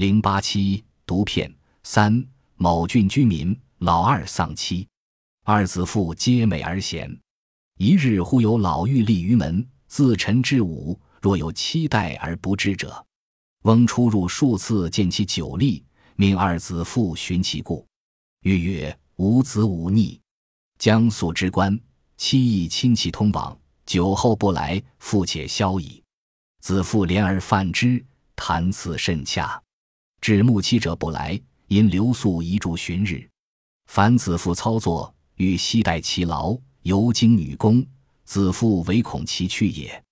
[0.00, 4.88] 零八七毒片三某郡居民老二丧妻，
[5.44, 7.14] 二子父皆美而贤。
[7.76, 13.04] 一日忽有老妪立于门，自陈至午，若有期待而不至者。
[13.64, 15.84] 翁出入数次，见其久立，
[16.16, 17.86] 命二子父寻其故。
[18.40, 20.18] 欲曰：“无子无逆，
[20.78, 21.78] 将素之官，
[22.16, 23.54] 妻亦亲戚通往，
[23.84, 26.02] 久后不来，父且消矣。”
[26.64, 28.02] 子父怜而犯之，
[28.34, 29.62] 谈辞甚洽。
[30.20, 33.28] 至暮期者不来，因留宿一住旬日。
[33.86, 37.84] 凡子父操作，欲悉待其劳，犹经女工。
[38.24, 40.02] 子父唯恐其去也。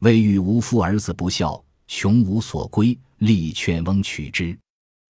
[0.00, 1.62] 未遇无夫儿子不孝。
[1.92, 4.56] 穷无所归，力劝翁取之。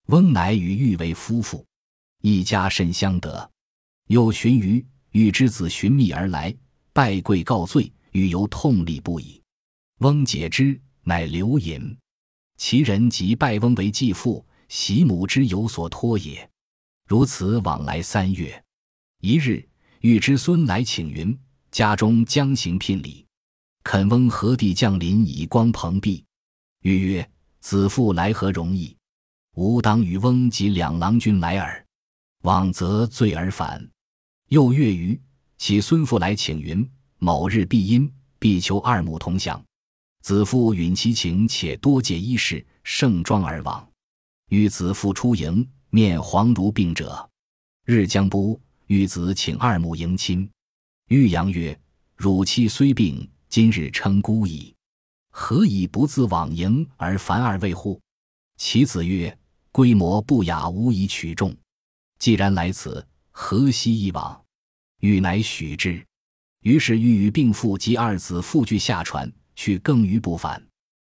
[0.06, 1.62] 翁乃与玉为夫妇，
[2.22, 3.50] 一家甚相得。
[4.08, 6.54] 又寻于玉之子寻觅而来，
[6.94, 9.40] 拜跪告罪，欲犹痛力不已。
[9.98, 11.94] 翁解之，乃留饮。
[12.60, 16.46] 其人即拜翁为继父，喜母之有所托也。
[17.08, 18.62] 如此往来三月。
[19.22, 19.66] 一日，
[20.00, 21.36] 玉之孙来请云，
[21.70, 23.26] 家中将行聘礼，
[23.82, 26.22] 恳翁何地降临，以光蓬荜。
[26.82, 27.30] 欲曰
[27.60, 28.94] ：“子父来何容易？
[29.56, 31.82] 吾当与翁及两郎君来耳。
[32.42, 33.90] 往则醉而返。”
[34.50, 35.18] 又月余，
[35.56, 36.86] 其孙父来请云
[37.16, 39.64] ：“某日必因，必求二母同享。”
[40.20, 43.86] 子父允其情，且多借衣饰，盛装而往。
[44.50, 47.28] 与子父出迎，面黄如病者。
[47.86, 50.48] 日将不，欲子请二母迎亲。
[51.08, 51.78] 玉阳曰
[52.14, 54.74] ：“汝妻虽病，今日称孤矣。”
[55.32, 58.00] 何以不自往迎而烦二位乎？
[58.56, 59.36] 其子曰
[59.72, 61.56] ：“规模不雅，无以取众。
[62.18, 64.44] 既然来此，何惜一往？”
[65.00, 66.04] 禹乃许之。
[66.62, 70.66] 于是禹与病妇及二子复俱下船，去更于不返。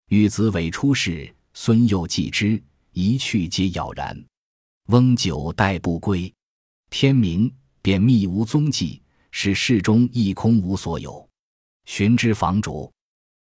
[0.09, 4.21] 与子尾出世，孙幼继之，一去皆杳然。
[4.87, 6.29] 翁久待不归，
[6.89, 7.49] 天明
[7.81, 11.25] 便觅无踪迹，使室中亦空无所有。
[11.85, 12.91] 寻之房主，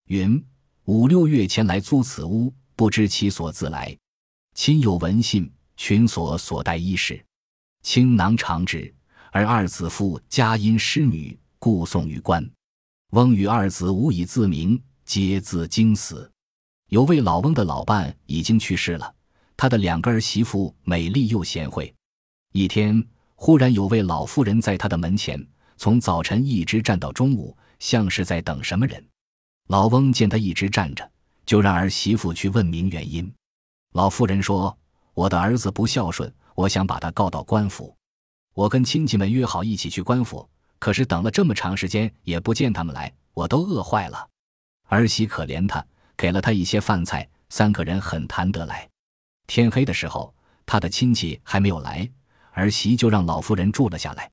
[0.07, 0.41] 云。
[0.85, 3.99] 五六月前来租此屋，不知其所自来。
[4.55, 7.21] 亲有闻信，群所所带衣饰，
[7.83, 8.95] 倾囊长纸。
[9.33, 12.49] 而二子父家因失女，故送于官。
[13.11, 14.81] 翁与二子无以自明，
[15.13, 16.33] 皆自惊死。
[16.89, 19.15] 有位老翁的老伴已经去世了，
[19.59, 21.95] 他的两个儿媳妇美丽又贤惠。
[22.53, 25.47] 一天，忽然有位老妇人在他的门前，
[25.77, 29.07] 从早晨一直站到中午，像是在等什么人。
[29.69, 31.07] 老翁见他一直站着，
[31.45, 33.31] 就让儿媳妇去问明原因。
[33.93, 34.75] 老妇人说
[35.13, 37.95] ：“我的儿子不孝顺，我想把他告到官府。
[38.55, 44.29] 我跟亲戚们约好一起去官府，可是等了这么长时间也不见他们来，我都饿坏了。”
[44.93, 45.83] 儿媳可怜他，
[46.19, 48.87] 给了他一些饭菜，三个人很谈得来。
[49.47, 50.35] 天黑的时候，
[50.67, 52.07] 他的亲戚还没有来，
[52.51, 54.31] 儿媳就让老妇人住了下来。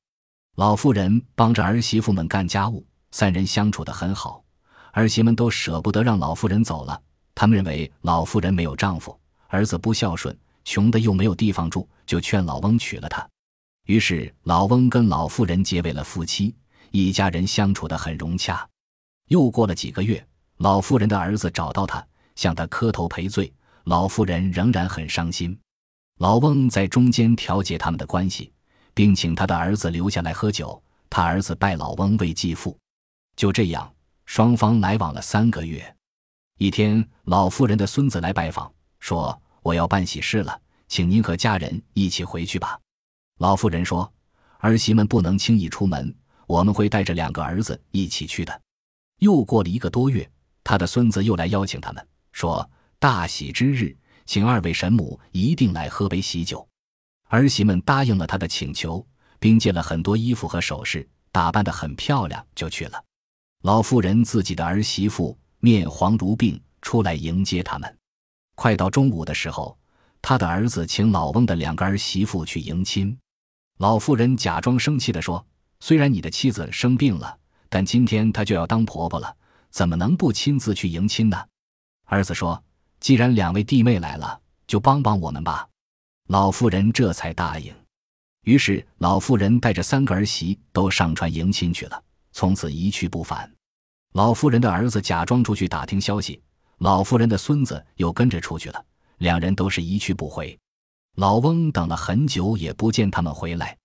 [0.56, 4.44] 老妇人帮着儿媳妇们干家务，三人相处得很好。
[4.92, 7.00] 儿媳们都舍不得让老妇人走了，
[7.34, 13.26] 他们认为老妇人没有丈夫，儿子不孝顺，穷的又没有地方住，就劝老翁娶了她。
[13.86, 16.54] 于是老翁跟老妇人结为了夫妻，
[16.90, 18.68] 一家人相处得很融洽。
[19.28, 20.22] 又过了几个月，
[20.60, 22.06] 老妇人的儿子找到他，
[22.36, 23.50] 向他磕头赔罪，
[23.84, 25.58] 老妇人仍然很伤心。
[26.18, 28.52] 老翁在中间调节他们的关系，
[28.92, 32.76] 并请他的儿子留下来喝酒，他儿子拜老翁为继父。
[33.36, 33.90] 就这样。
[34.26, 35.96] 双方来往了三个月，
[36.56, 40.56] 一天，老妇人的孙子来拜访，说：“我要办喜事了，
[40.86, 42.78] 请您和家人一起回去吧。”
[43.40, 44.08] 老妇人说
[44.60, 46.14] ：“儿媳们不能轻易出门，
[46.46, 48.60] 我们会带着两个儿子一起去的。”
[49.18, 50.30] 又过了一个多月，
[50.62, 56.66] 他的孙子又来邀请他们，说：“大喜之日，请二位神母一定来喝杯喜酒。”
[57.28, 59.06] 儿媳们答应了他的请求，
[59.38, 63.02] 并借了很多衣服和首饰，打扮得很漂亮，就去了。
[63.62, 67.96] 老妇人自己的儿媳妇面黄如病，出来迎接他们。
[68.54, 69.78] 快到中午的时候，
[70.20, 73.16] 他的儿子请老翁的两个儿媳妇去迎亲。
[73.78, 75.46] 老妇人假装生气地说
[75.80, 79.34] ：“虽然你的妻子生病了，但今天她就要当婆婆了，
[79.70, 81.36] 怎么能不亲自去迎亲呢？”
[82.06, 82.62] 儿子说
[83.00, 85.68] ：“既然两位弟妹来了，就帮帮我们吧。”
[86.28, 87.74] 老妇人这才答应。
[88.42, 92.02] 于是老妇人带着三个儿媳都上船迎亲去了。
[92.32, 93.52] 从此一去不返。
[94.12, 96.40] 老妇人的儿子假装出去打听消息，
[96.78, 98.84] 老妇人的孙子又跟着出去了，
[99.18, 100.56] 两人都是一去不回。
[101.16, 103.76] 老翁等了很久也不见他们回来。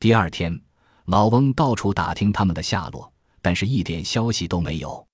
[0.00, 0.60] 第二天，
[1.06, 3.10] 老翁到处打听他们的下落，
[3.40, 5.06] 但是一点消息都没有。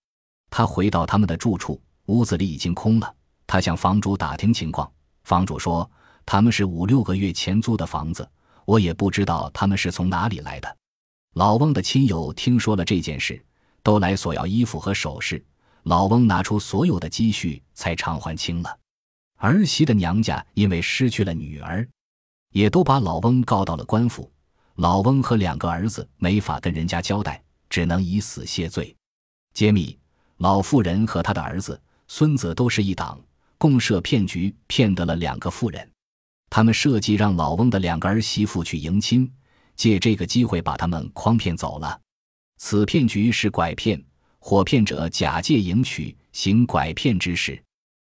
[0.50, 3.14] 他回到他们的住处，屋子里已经空了。
[3.47, 4.91] 他向房主打听情况，
[5.25, 5.88] 房主说
[6.26, 8.29] 他们是五六个月前租的房子，
[8.64, 10.76] 我也不知道他们是从哪里来的。
[11.35, 13.43] 老翁的亲友听说了这件事，
[13.82, 15.43] 都来索要衣服和首饰。
[15.85, 18.79] 老翁拿出所有的积蓄，才偿还清了。
[19.37, 21.88] 儿媳的娘家因为失去了女儿，
[22.52, 24.31] 也都把老翁告到了官府。
[24.75, 28.94] 老翁和两个儿子没法跟人家交代，只能以死谢罪。
[29.55, 29.99] 揭秘：
[30.40, 31.78] 老妇人和他的儿子、
[32.08, 33.20] 孙子都是一党，
[33.58, 35.87] 共设骗局，骗得了两个妇人。
[36.48, 39.31] 他们设计让老翁的两个儿媳妇去迎亲，
[39.76, 42.00] 借这个机会把他们诓骗走了。
[42.56, 44.02] 此骗局是拐骗。
[44.38, 47.62] 火骗者假借迎娶，行拐骗之事。